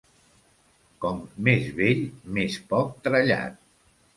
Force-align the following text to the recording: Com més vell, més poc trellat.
Com 1.03 1.19
més 1.49 1.69
vell, 1.81 2.01
més 2.39 2.59
poc 2.73 2.99
trellat. 3.09 3.63